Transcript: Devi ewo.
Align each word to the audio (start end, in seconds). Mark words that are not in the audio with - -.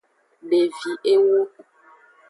Devi 0.49 0.91
ewo. 1.13 1.37